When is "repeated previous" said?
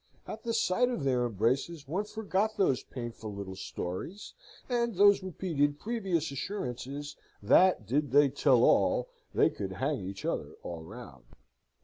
5.21-6.31